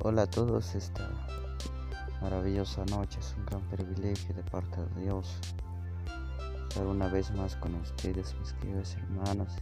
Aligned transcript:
Hola 0.00 0.22
a 0.22 0.26
todos, 0.26 0.74
esta 0.74 1.10
maravillosa 2.20 2.84
noche 2.84 3.18
es 3.18 3.34
un 3.36 3.46
gran 3.46 3.62
privilegio 3.68 4.34
de 4.34 4.42
parte 4.42 4.80
de 4.80 5.02
Dios 5.02 5.40
estar 6.68 6.86
una 6.86 7.08
vez 7.08 7.32
más 7.32 7.56
con 7.56 7.74
ustedes, 7.76 8.36
mis 8.38 8.52
queridos 8.52 8.94
hermanos. 8.96 9.56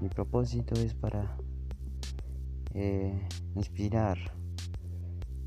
Mi 0.00 0.08
propósito 0.08 0.74
es 0.74 0.94
para 0.94 1.38
eh, 2.74 3.28
inspirar. 3.54 4.18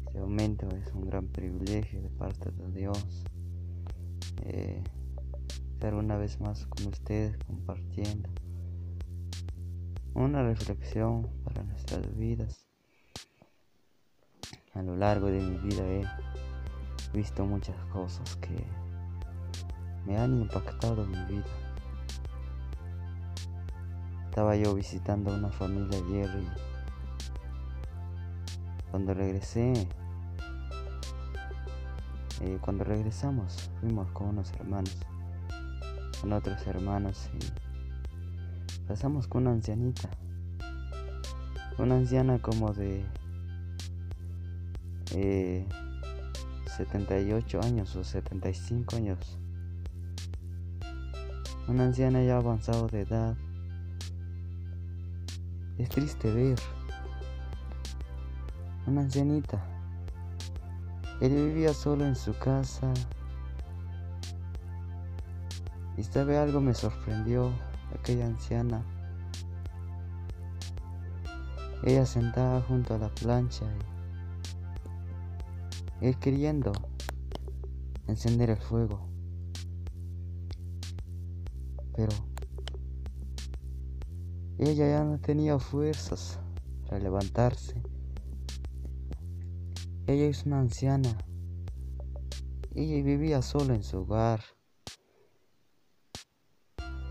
Este 0.07 0.19
momento 0.19 0.67
es 0.69 0.91
un 0.93 1.01
gran 1.01 1.27
privilegio 1.27 2.01
de 2.01 2.09
parte 2.09 2.49
de 2.49 2.71
Dios. 2.71 3.25
Eh, 4.43 4.81
estar 5.73 5.93
una 5.95 6.15
vez 6.15 6.39
más 6.39 6.65
con 6.67 6.87
ustedes 6.87 7.37
compartiendo 7.45 8.29
una 10.13 10.41
reflexión 10.43 11.27
para 11.43 11.63
nuestras 11.63 12.15
vidas. 12.15 12.72
A 14.75 14.81
lo 14.81 14.95
largo 14.95 15.27
de 15.27 15.39
mi 15.39 15.55
vida 15.57 15.83
he 15.85 16.03
visto 17.15 17.45
muchas 17.45 17.75
cosas 17.91 18.35
que 18.37 18.65
me 20.03 20.17
han 20.17 20.41
impactado 20.41 21.03
en 21.03 21.11
mi 21.11 21.23
vida. 21.25 21.45
Estaba 24.25 24.55
yo 24.55 24.73
visitando 24.73 25.31
una 25.31 25.49
familia 25.49 25.99
ayer 25.99 26.27
y 26.41 26.47
cuando 28.89 29.13
regresé, 29.13 29.73
eh, 32.41 32.57
cuando 32.59 32.83
regresamos, 32.83 33.69
fuimos 33.79 34.09
con 34.09 34.29
unos 34.29 34.51
hermanos, 34.53 34.97
con 36.19 36.33
otros 36.33 36.65
hermanos 36.65 37.29
y 37.35 38.87
pasamos 38.87 39.27
con 39.27 39.43
una 39.43 39.51
ancianita, 39.51 40.09
una 41.77 41.93
anciana 41.93 42.39
como 42.39 42.73
de 42.73 43.05
78 45.13 47.59
eh, 47.59 47.61
años 47.63 47.95
o 47.95 48.03
75 48.03 48.95
años. 48.95 49.37
Una 51.67 51.85
anciana 51.85 52.23
ya 52.23 52.37
avanzado 52.37 52.87
de 52.87 53.01
edad. 53.01 53.37
Es 55.77 55.89
triste 55.89 56.31
ver. 56.31 56.59
Una 58.87 59.01
ancianita. 59.01 59.63
Él 61.21 61.33
vivía 61.33 61.73
solo 61.73 62.05
en 62.05 62.15
su 62.15 62.37
casa. 62.37 62.91
Y 65.95 66.03
sabe 66.03 66.37
algo 66.37 66.59
me 66.59 66.73
sorprendió 66.73 67.51
aquella 67.93 68.25
anciana. 68.25 68.83
Ella 71.83 72.05
sentada 72.05 72.61
junto 72.61 72.95
a 72.95 72.97
la 72.97 73.09
plancha 73.09 73.65
y 73.65 73.92
él 76.03 76.19
queriendo 76.19 76.73
encender 78.07 78.49
el 78.49 78.57
fuego. 78.57 79.07
Pero 81.95 82.11
ella 84.57 84.89
ya 84.89 85.03
no 85.05 85.17
tenía 85.19 85.57
fuerzas 85.59 86.39
para 86.89 86.99
levantarse. 86.99 87.81
Ella 90.05 90.25
es 90.25 90.45
una 90.45 90.59
anciana. 90.59 91.17
Ella 92.75 93.01
vivía 93.01 93.41
sola 93.41 93.73
en 93.73 93.83
su 93.83 93.99
hogar. 93.99 94.41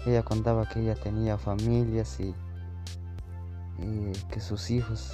Ella 0.05 0.23
contaba 0.23 0.69
que 0.69 0.81
ella 0.81 0.97
tenía 0.97 1.39
familias 1.39 2.21
y, 2.21 2.35
y 3.79 4.13
que 4.29 4.41
sus 4.41 4.71
hijos 4.71 5.13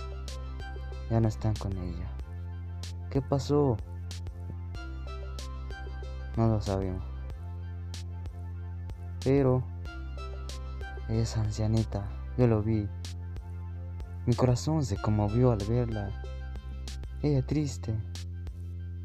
ya 1.11 1.21
no 1.21 1.29
están 1.29 1.55
con 1.55 1.77
ella. 1.79 2.18
¿Qué 3.11 3.23
pasó? 3.23 3.77
No 6.37 6.47
lo 6.47 6.61
sabemos. 6.61 7.03
Pero 9.25 9.63
esa 11.09 11.41
ancianita, 11.41 12.07
yo 12.37 12.47
lo 12.47 12.63
vi. 12.63 12.87
Mi 14.27 14.35
corazón 14.35 14.85
se 14.85 14.97
conmovió 14.97 15.53
al 15.53 15.65
verla. 15.69 16.23
Ella 17.23 17.45
triste. 17.45 17.97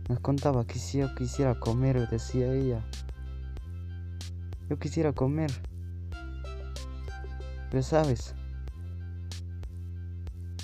Nos 0.10 0.20
contaba 0.20 0.66
que 0.68 0.80
si 0.80 0.98
yo 1.00 1.16
quisiera 1.16 1.58
comer, 1.60 2.10
decía 2.10 2.54
ella. 2.54 2.84
Yo 4.70 4.78
quisiera 4.78 5.14
comer. 5.14 5.52
Pero 7.72 7.82
sabes, 7.82 8.36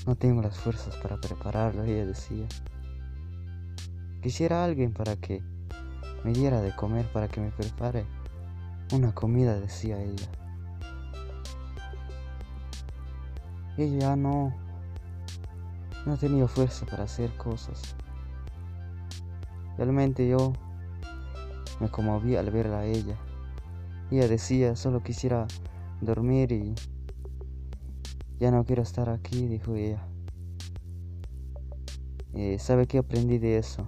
no 0.05 0.16
tengo 0.16 0.41
las 0.41 0.57
fuerzas 0.57 0.95
para 0.97 1.17
prepararlo, 1.17 1.83
ella 1.83 2.05
decía. 2.05 2.47
Quisiera 4.22 4.66
alguien 4.66 4.91
para 4.91 5.16
que 5.16 5.41
me 6.25 6.34
diera 6.34 6.59
de 6.62 6.75
comer, 6.75 7.06
para 7.13 7.30
que 7.30 7.40
me 7.40 7.52
prepare 7.52 8.06
una 8.91 9.13
comida, 9.13 9.57
decía 9.57 10.02
ella. 10.02 10.28
Ella 13.78 14.18
no, 14.18 14.53
no 16.06 16.18
tenido 16.18 16.50
fuerza 16.50 16.85
para 16.85 17.03
hacer 17.03 17.34
cosas. 17.38 17.96
Realmente 19.78 20.28
yo 20.28 20.52
me 21.79 21.90
conmoví 21.90 22.35
al 22.35 22.52
verla 22.52 22.79
a 22.79 22.85
ella. 22.85 23.16
Ella 24.12 24.28
decía, 24.28 24.75
solo 24.75 25.02
quisiera 25.02 25.47
dormir 26.02 26.52
y 26.52 26.75
ya 28.38 28.52
no 28.52 28.66
quiero 28.66 28.81
estar 28.81 29.09
aquí, 29.09 29.47
dijo 29.47 29.75
ella. 29.75 30.06
Eh, 32.34 32.59
¿Sabe 32.59 32.85
qué 32.85 32.97
aprendí 32.97 33.38
de 33.38 33.58
eso? 33.58 33.88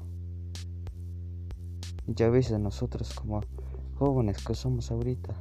Ya 2.16 2.30
veces 2.30 2.60
nosotros 2.60 3.14
como 3.14 3.42
jóvenes 3.98 4.44
que 4.44 4.54
somos 4.54 4.92
ahorita, 4.92 5.34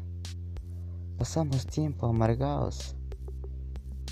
pasamos 1.18 1.66
tiempo 1.66 2.06
amargados. 2.06 2.94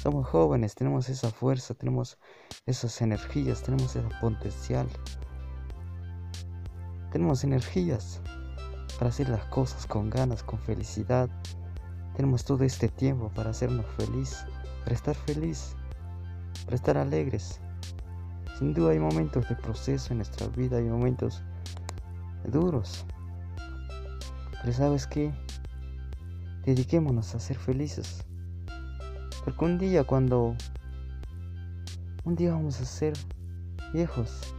Somos 0.03 0.27
jóvenes, 0.27 0.75
tenemos 0.75 1.09
esa 1.09 1.31
fuerza, 1.31 1.75
tenemos 1.75 2.19
esas 2.67 3.01
energías, 3.01 3.63
tenemos 3.63 3.95
ese 3.95 4.09
potencial. 4.21 4.89
Tenemos 7.13 7.45
energías 7.45 8.21
para 8.99 9.11
hacer 9.11 9.29
las 9.29 9.45
cosas 9.47 9.87
con 9.87 10.11
ganas, 10.11 10.43
con 10.43 10.59
felicidad. 10.59 11.31
Tenemos 12.17 12.45
todo 12.45 12.65
este 12.65 12.89
tiempo 12.89 13.31
para 13.35 13.51
hacernos 13.51 13.87
feliz, 13.97 14.45
para 14.83 14.97
estar 14.97 15.15
feliz, 15.15 15.77
para 16.65 16.77
estar 16.77 16.97
alegres. 16.97 17.61
Sin 18.59 18.75
duda 18.75 18.91
hay 18.91 18.99
momentos 18.99 19.49
de 19.49 19.55
proceso 19.55 20.13
en 20.13 20.19
nuestra 20.19 20.49
vida, 20.49 20.79
hay 20.79 20.85
momentos 20.85 21.45
duros. 22.45 23.05
Pero 24.61 24.73
sabes 24.73 25.07
qué? 25.07 25.33
Dediquémonos 26.65 27.35
a 27.35 27.41
ser 27.41 27.57
felices. 27.57 28.25
Porque 29.45 29.65
un 29.65 29.79
día 29.79 30.05
cuando... 30.05 30.55
Un 32.25 32.37
día 32.37 32.53
vamos 32.53 32.81
a 32.81 32.85
ser 32.85 33.15
viejos. 33.93 34.55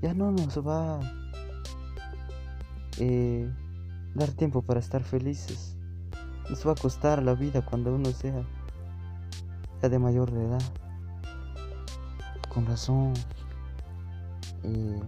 Ya 0.00 0.14
no 0.14 0.32
nos 0.32 0.66
va 0.66 0.98
a 0.98 1.00
eh, 2.98 3.52
dar 4.14 4.30
tiempo 4.30 4.62
para 4.62 4.80
estar 4.80 5.02
felices. 5.02 5.76
Nos 6.48 6.66
va 6.66 6.72
a 6.72 6.74
costar 6.74 7.22
la 7.22 7.34
vida 7.34 7.64
cuando 7.64 7.94
uno 7.94 8.10
sea 8.12 8.46
ya 9.82 9.88
de 9.88 9.98
mayor 9.98 10.30
edad. 10.30 10.62
Con 12.48 12.66
razón, 12.66 13.12
el 14.64 15.02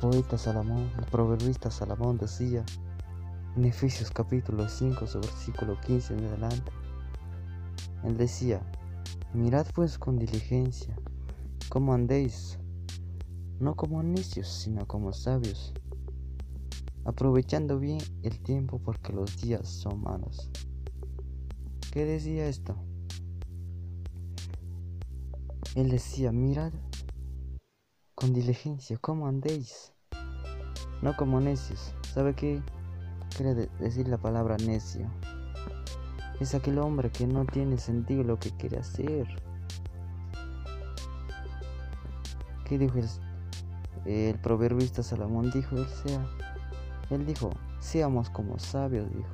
poeta 0.00 0.38
Salomón, 0.38 0.90
el 0.98 1.04
proverbista 1.06 1.70
Salomón 1.70 2.18
decía 2.18 2.64
en 3.56 3.64
Efesios 3.64 4.10
capítulo 4.10 4.68
5, 4.68 5.04
versículo 5.14 5.80
15 5.80 6.14
en 6.14 6.24
adelante, 6.24 6.72
él 8.02 8.16
decía, 8.16 8.60
mirad 9.32 9.66
pues 9.74 9.98
con 9.98 10.18
diligencia 10.18 10.96
cómo 11.68 11.94
andéis, 11.94 12.58
no 13.60 13.74
como 13.74 14.02
necios, 14.02 14.48
sino 14.48 14.86
como 14.86 15.12
sabios, 15.12 15.72
aprovechando 17.04 17.78
bien 17.78 17.98
el 18.22 18.40
tiempo 18.40 18.78
porque 18.78 19.12
los 19.12 19.40
días 19.40 19.68
son 19.68 20.02
malos. 20.02 20.50
¿Qué 21.92 22.04
decía 22.04 22.48
esto? 22.48 22.76
Él 25.74 25.90
decía, 25.90 26.32
mirad 26.32 26.72
con 28.24 28.32
diligencia, 28.32 28.96
¿cómo 29.02 29.28
andéis? 29.28 29.92
No 31.02 31.14
como 31.14 31.40
necios. 31.40 31.92
¿Sabe 32.14 32.34
qué 32.34 32.62
quiere 33.36 33.68
decir 33.78 34.08
la 34.08 34.16
palabra 34.16 34.56
necio? 34.56 35.10
Es 36.40 36.54
aquel 36.54 36.78
hombre 36.78 37.10
que 37.10 37.26
no 37.26 37.44
tiene 37.44 37.76
sentido 37.76 38.24
lo 38.24 38.38
que 38.38 38.50
quiere 38.52 38.78
hacer. 38.78 39.26
¿Qué 42.64 42.78
dijo 42.78 42.98
el, 42.98 43.10
el 44.10 44.40
proverbista 44.40 45.02
Salomón? 45.02 45.50
Dijo, 45.50 45.76
él 45.76 45.86
sea, 45.86 46.26
él 47.10 47.26
dijo, 47.26 47.50
seamos 47.78 48.30
como 48.30 48.58
sabios, 48.58 49.06
dijo, 49.14 49.28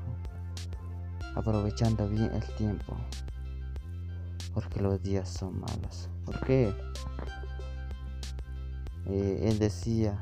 aprovechando 1.37 2.09
bien 2.09 2.33
el 2.33 2.57
tiempo. 2.57 2.97
porque 4.53 4.81
los 4.81 5.01
días 5.01 5.29
son 5.29 5.61
malos. 5.61 6.11
¿Por 6.25 6.41
qué? 6.45 6.75
Eh, 9.07 9.49
él 9.49 9.59
decía 9.59 10.19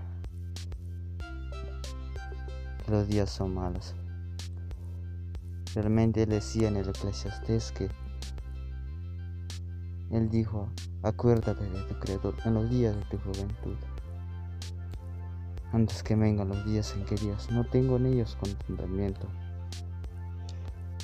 que 2.84 2.90
los 2.90 3.08
días 3.08 3.30
son 3.30 3.54
malos. 3.54 3.94
Realmente 5.74 6.22
él 6.22 6.30
decía 6.30 6.68
en 6.68 6.76
el 6.76 6.88
Eclesiastés 6.88 7.72
que 7.72 7.88
él 10.10 10.30
dijo, 10.30 10.68
acuérdate 11.02 11.64
de 11.68 11.82
tu 11.82 11.98
Creador 12.00 12.34
en 12.44 12.54
los 12.54 12.70
días 12.70 12.96
de 12.96 13.02
tu 13.04 13.18
juventud. 13.18 13.76
Antes 15.72 16.02
que 16.02 16.16
vengan 16.16 16.48
los 16.48 16.64
días 16.64 16.94
en 16.96 17.04
que 17.04 17.16
Dios 17.16 17.50
no 17.50 17.64
tengo 17.64 17.96
en 17.96 18.06
ellos 18.06 18.36
contentamiento. 18.40 19.28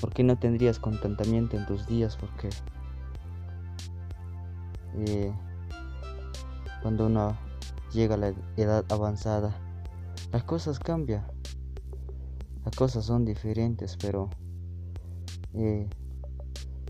¿Por 0.01 0.13
qué 0.13 0.25
no 0.25 0.39
tendrías 0.39 0.79
contentamiento 0.79 1.57
en 1.57 1.67
tus 1.67 1.87
días? 1.87 2.17
Porque 2.17 2.49
eh, 4.97 5.33
cuando 6.83 7.07
uno 7.07 7.37
llega 7.95 8.17
la 8.17 8.35
edad 8.57 8.85
avanzada, 8.91 9.57
las 10.33 10.45
cosas 10.45 10.79
cambian. 10.79 11.25
Las 12.65 12.75
cosas 12.77 13.05
son 13.05 13.25
diferentes, 13.25 13.97
pero 13.97 14.31
eh, 15.53 15.89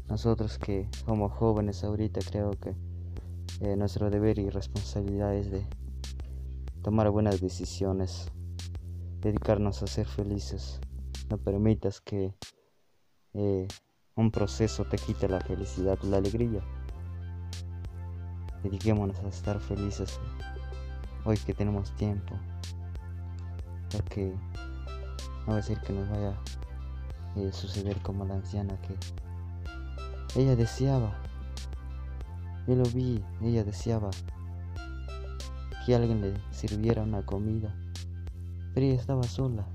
nosotros 0.08 0.58
que 0.58 0.88
somos 1.04 1.32
jóvenes 1.32 1.84
ahorita 1.84 2.20
creo 2.30 2.52
que 2.52 2.74
eh, 3.60 3.76
nuestro 3.76 4.08
deber 4.08 4.38
y 4.38 4.48
responsabilidad 4.48 5.34
es 5.34 5.50
de 5.50 5.66
tomar 6.82 7.10
buenas 7.10 7.40
decisiones, 7.40 8.30
dedicarnos 9.20 9.82
a 9.82 9.86
ser 9.86 10.06
felices. 10.06 10.80
No 11.28 11.38
permitas 11.38 12.00
que 12.00 12.34
un 14.14 14.30
proceso 14.30 14.84
te 14.84 14.96
quite 14.96 15.28
la 15.28 15.40
felicidad, 15.40 15.98
la 16.04 16.18
alegría. 16.18 16.62
Dediquémonos 18.62 19.18
a 19.18 19.28
estar 19.28 19.58
felices 19.60 20.20
hoy 21.24 21.36
que 21.38 21.54
tenemos 21.54 21.90
tiempo. 21.96 22.34
Porque 23.90 24.34
no 25.40 25.48
va 25.48 25.52
a 25.54 25.56
decir 25.56 25.78
que 25.80 25.92
nos 25.92 26.08
vaya 26.08 26.30
a 26.30 27.40
eh, 27.40 27.52
suceder 27.52 28.00
como 28.02 28.24
la 28.24 28.34
anciana 28.34 28.78
que 28.82 30.40
ella 30.40 30.56
deseaba. 30.56 31.16
Yo 32.66 32.76
lo 32.76 32.84
vi, 32.84 33.22
ella 33.42 33.64
deseaba 33.64 34.10
que 35.84 35.94
alguien 35.94 36.20
le 36.20 36.34
sirviera 36.50 37.02
una 37.02 37.24
comida. 37.24 37.74
Pero 38.74 38.86
ella 38.86 39.00
estaba 39.00 39.22
sola. 39.24 39.66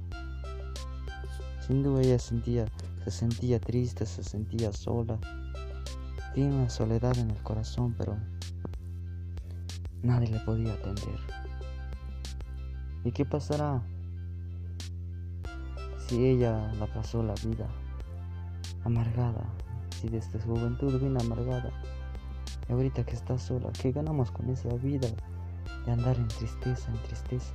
Sin 1.65 1.83
duda 1.83 2.01
ella 2.01 2.19
sentía, 2.19 2.65
se 3.05 3.11
sentía 3.11 3.59
triste, 3.59 4.05
se 4.05 4.23
sentía 4.23 4.73
sola. 4.73 5.19
Tiene 6.33 6.55
una 6.55 6.69
soledad 6.69 7.17
en 7.17 7.31
el 7.31 7.41
corazón, 7.43 7.95
pero 7.97 8.17
Nadie 10.01 10.29
le 10.29 10.39
podía 10.39 10.73
atender. 10.73 11.19
¿Y 13.03 13.11
qué 13.11 13.25
pasará 13.25 13.81
si 16.07 16.25
ella 16.25 16.71
la 16.79 16.87
pasó 16.87 17.23
la 17.23 17.33
vida 17.45 17.67
amargada? 18.83 19.43
Si 19.91 20.09
desde 20.09 20.39
su 20.39 20.47
juventud 20.47 20.99
vino 20.99 21.19
amargada 21.19 21.71
y 22.67 22.73
ahorita 22.73 23.05
que 23.05 23.15
está 23.15 23.37
sola, 23.37 23.71
¿qué 23.81 23.91
ganamos 23.91 24.31
con 24.31 24.49
esa 24.49 24.73
vida 24.75 25.07
de 25.85 25.91
andar 25.91 26.15
en 26.17 26.27
tristeza, 26.27 26.91
en 26.91 27.01
tristeza, 27.03 27.53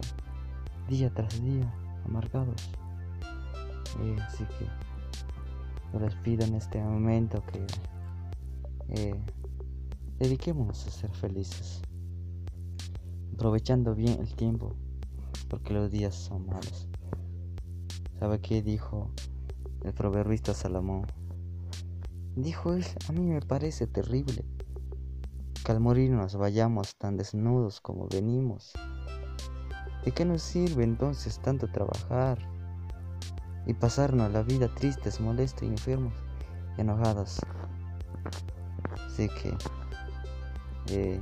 día 0.88 1.12
tras 1.12 1.40
día, 1.42 1.72
amargados? 2.04 2.70
Eh, 4.00 4.16
así 4.26 4.44
que 4.44 4.66
yo 5.92 6.00
les 6.00 6.14
pido 6.16 6.44
en 6.44 6.54
este 6.54 6.82
momento 6.82 7.42
que 7.46 7.66
eh, 8.88 9.20
dediquémonos 10.18 10.86
a 10.86 10.90
ser 10.90 11.10
felices 11.10 11.82
aprovechando 13.34 13.94
bien 13.94 14.20
el 14.20 14.34
tiempo, 14.34 14.74
porque 15.48 15.74
los 15.74 15.90
días 15.90 16.14
son 16.14 16.46
malos. 16.46 16.88
¿Sabe 18.18 18.40
qué 18.40 18.62
dijo 18.62 19.10
el 19.82 19.92
proverbista 19.92 20.54
Salomón? 20.54 21.06
Dijo 22.36 22.72
él, 22.72 22.84
a 23.08 23.12
mí 23.12 23.20
me 23.20 23.40
parece 23.40 23.86
terrible 23.86 24.44
que 25.64 25.72
al 25.72 25.80
morir 25.80 26.10
nos 26.10 26.36
vayamos 26.36 26.96
tan 26.96 27.16
desnudos 27.16 27.80
como 27.80 28.08
venimos. 28.08 28.72
¿De 30.04 30.12
qué 30.12 30.24
nos 30.24 30.42
sirve 30.42 30.84
entonces 30.84 31.38
tanto 31.40 31.66
trabajar 31.68 32.38
y 33.66 33.74
pasarnos 33.74 34.32
la 34.32 34.42
vida 34.42 34.72
tristes, 34.74 35.20
molestos, 35.20 35.62
enfermos 35.62 36.12
enojados? 36.76 37.40
Así 39.06 39.28
que 39.28 39.56
eh, 40.88 41.20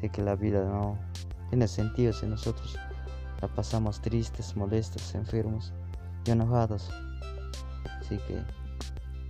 Sé 0.00 0.10
que 0.10 0.22
la 0.22 0.36
vida 0.36 0.62
no 0.62 0.98
tiene 1.48 1.66
sentido 1.66 2.12
si 2.12 2.26
nosotros 2.26 2.76
la 3.40 3.48
pasamos 3.48 4.00
tristes, 4.00 4.56
molestos, 4.56 5.14
enfermos 5.14 5.72
y 6.24 6.30
enojados. 6.30 6.90
Así 8.00 8.18
que 8.26 8.42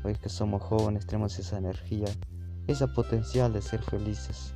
hoy 0.05 0.15
que 0.15 0.29
somos 0.29 0.63
jóvenes 0.63 1.07
tenemos 1.07 1.39
esa 1.39 1.59
energía, 1.59 2.09
esa 2.67 2.87
potencial 2.89 3.53
de 3.53 3.63
ser 3.63 3.83
felices. 3.83 4.55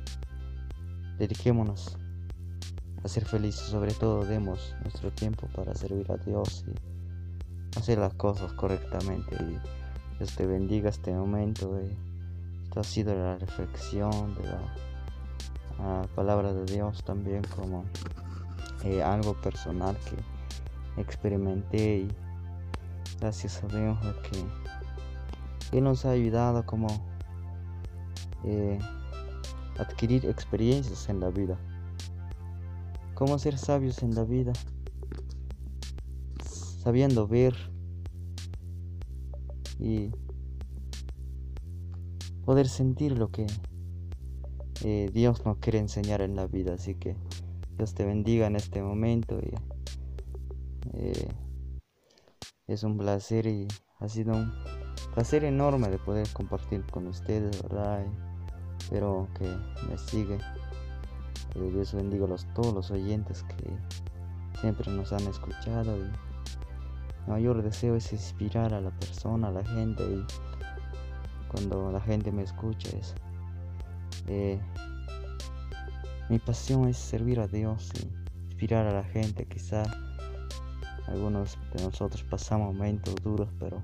Dediquémonos 1.17 1.97
a 3.03 3.07
ser 3.07 3.25
felices, 3.25 3.67
sobre 3.67 3.93
todo 3.93 4.25
demos 4.25 4.75
nuestro 4.83 5.11
tiempo 5.11 5.47
para 5.55 5.75
servir 5.75 6.11
a 6.11 6.17
Dios 6.17 6.65
y 6.67 7.77
hacer 7.77 7.97
las 7.97 8.13
cosas 8.13 8.53
correctamente. 8.53 9.35
Y 9.35 9.59
Dios 10.17 10.35
te 10.35 10.45
bendiga 10.45 10.89
este 10.89 11.11
momento. 11.13 11.79
Esto 12.63 12.79
ha 12.79 12.83
sido 12.83 13.15
la 13.15 13.37
reflexión 13.37 14.35
de 14.35 14.43
la 14.43 16.07
palabra 16.15 16.53
de 16.53 16.65
Dios 16.65 17.03
también 17.03 17.41
como 17.55 17.85
eh, 18.83 19.03
algo 19.03 19.33
personal 19.41 19.97
que 19.97 21.01
experimenté 21.01 21.99
y 21.99 22.07
gracias 23.19 23.63
a 23.63 23.67
Dios 23.67 23.97
que 24.29 25.77
Él 25.77 25.83
nos 25.83 26.05
ha 26.05 26.11
ayudado 26.11 26.65
como 26.65 26.87
eh, 28.43 28.79
adquirir 29.77 30.25
experiencias 30.25 31.09
en 31.09 31.19
la 31.19 31.29
vida. 31.29 31.57
Cómo 33.13 33.37
ser 33.37 33.57
sabios 33.57 34.01
en 34.01 34.15
la 34.15 34.23
vida, 34.23 34.53
sabiendo 36.43 37.27
ver 37.27 37.55
y 39.79 40.09
poder 42.45 42.67
sentir 42.67 43.17
lo 43.17 43.31
que 43.31 43.45
eh, 44.83 45.09
Dios 45.13 45.45
nos 45.45 45.57
quiere 45.57 45.77
enseñar 45.77 46.21
en 46.21 46.35
la 46.35 46.47
vida. 46.47 46.73
Así 46.73 46.95
que 46.95 47.15
Dios 47.77 47.93
te 47.93 48.05
bendiga 48.05 48.47
en 48.47 48.55
este 48.55 48.81
momento. 48.81 49.39
Y, 49.39 49.53
eh, 50.93 51.29
es 52.67 52.83
un 52.83 52.97
placer 52.97 53.47
y 53.47 53.67
ha 53.99 54.07
sido 54.07 54.33
un 54.33 54.51
placer 55.13 55.43
enorme 55.43 55.89
de 55.89 55.97
poder 55.97 56.27
compartir 56.33 56.85
con 56.85 57.07
ustedes, 57.07 57.61
¿verdad? 57.63 58.05
espero 58.79 59.27
que 59.35 59.45
me 59.89 59.97
sigue. 59.97 60.37
Dios 61.55 61.93
bendiga 61.93 62.25
a 62.25 62.53
todos 62.53 62.73
los 62.73 62.91
oyentes 62.91 63.43
que 63.43 64.59
siempre 64.59 64.91
nos 64.91 65.11
han 65.13 65.27
escuchado. 65.27 65.97
Y 65.97 66.01
mi 66.01 67.27
mayor 67.27 67.61
deseo 67.61 67.95
es 67.95 68.11
inspirar 68.13 68.73
a 68.73 68.81
la 68.81 68.91
persona, 68.91 69.49
a 69.49 69.51
la 69.51 69.63
gente. 69.63 70.03
Y 70.03 70.25
cuando 71.49 71.91
la 71.91 71.99
gente 72.01 72.31
me 72.31 72.43
escucha 72.43 72.89
es 72.97 73.15
eh, 74.27 74.59
mi 76.31 76.39
pasión 76.39 76.87
es 76.87 76.95
servir 76.95 77.41
a 77.41 77.47
Dios 77.47 77.91
inspirar 78.45 78.87
a 78.87 78.93
la 78.93 79.03
gente. 79.03 79.45
Quizá 79.45 79.83
algunos 81.09 81.57
de 81.73 81.83
nosotros 81.83 82.23
pasamos 82.23 82.73
momentos 82.73 83.15
duros, 83.21 83.49
pero 83.59 83.83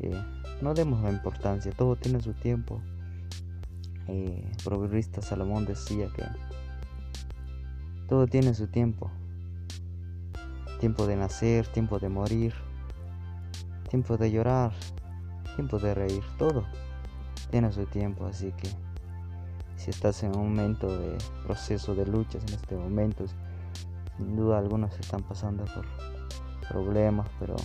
eh, 0.00 0.20
no 0.60 0.74
demos 0.74 1.04
la 1.04 1.12
importancia. 1.12 1.70
Todo 1.70 1.94
tiene 1.94 2.20
su 2.20 2.32
tiempo. 2.34 2.82
Eh, 4.08 4.44
el 4.50 4.64
proverbista 4.64 5.22
Salomón 5.22 5.66
decía 5.66 6.08
que 6.16 6.24
todo 8.08 8.26
tiene 8.26 8.52
su 8.52 8.66
tiempo. 8.66 9.08
Tiempo 10.80 11.06
de 11.06 11.14
nacer, 11.14 11.68
tiempo 11.68 12.00
de 12.00 12.08
morir, 12.08 12.54
tiempo 13.88 14.16
de 14.16 14.32
llorar, 14.32 14.72
tiempo 15.54 15.78
de 15.78 15.94
reír. 15.94 16.24
Todo 16.38 16.64
tiene 17.52 17.70
su 17.70 17.86
tiempo, 17.86 18.26
así 18.26 18.50
que 18.50 18.68
si 19.76 19.90
estás 19.90 20.22
en 20.22 20.36
un 20.36 20.48
momento 20.48 20.86
de 20.88 21.16
proceso 21.44 21.94
de 21.94 22.06
luchas 22.06 22.42
en 22.48 22.54
este 22.54 22.76
momento, 22.76 23.24
sin 24.16 24.36
duda 24.36 24.58
algunos 24.58 24.98
están 24.98 25.22
pasando 25.22 25.64
por 25.66 25.84
problemas, 26.68 27.28
pero 27.38 27.56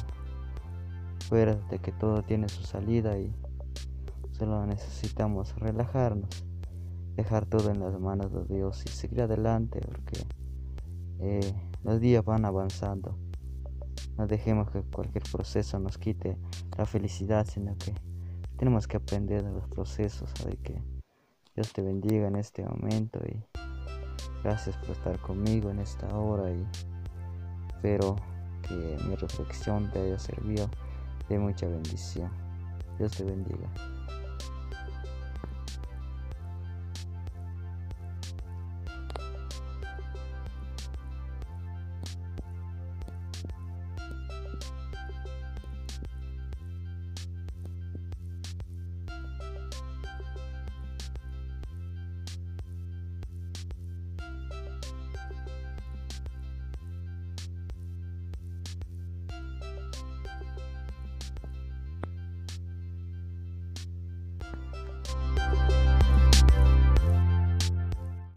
fuera 1.27 1.56
de 1.70 1.80
que 1.80 1.91
todo 1.91 2.22
tiene 2.24 2.50
su 2.50 2.63
salida 2.63 3.18
y 3.18 3.34
solo 4.32 4.65
necesitamos 4.65 5.56
relajarnos, 5.56 6.46
dejar 7.15 7.46
todo 7.46 7.72
en 7.72 7.80
las 7.80 8.00
manos 8.00 8.32
de 8.34 8.56
Dios 8.56 8.84
y 8.86 8.89
seguir 8.89 9.22
adelante 9.22 9.80
porque 9.82 10.25
eh, 11.20 11.53
los 11.84 12.00
días 12.00 12.24
van 12.25 12.46
avanzando. 12.46 13.18
No 14.18 14.27
dejemos 14.27 14.70
que 14.72 14.82
cualquier 14.82 15.24
proceso 15.32 15.80
nos 15.80 15.98
quite 15.98 16.38
la 16.77 16.86
felicidad, 16.86 17.48
sino 17.48 17.75
que 17.77 17.94
tenemos 18.58 18.88
que 18.88 18.98
aprender 18.98 19.44
de 19.44 19.51
los 19.51 19.68
procesos, 19.70 20.30
sabe 20.36 20.58
que 20.58 20.82
Dios 21.62 21.74
te 21.74 21.84
bendiga 21.84 22.27
en 22.27 22.38
este 22.38 22.65
momento 22.65 23.20
y 23.24 23.39
gracias 24.44 24.75
por 24.77 24.89
estar 24.96 25.20
conmigo 25.20 25.70
en 25.70 25.77
esta 25.77 26.08
hora 26.18 26.50
y 26.50 26.65
espero 27.68 28.15
que 28.68 28.98
mi 29.08 29.15
reflexión 29.15 29.91
te 29.91 30.00
haya 30.00 30.18
servido 30.18 30.68
de 31.30 31.38
mucha 31.38 31.68
bendición. 31.68 32.32
Dios 32.98 33.12
te 33.15 33.25
bendiga. 33.25 33.70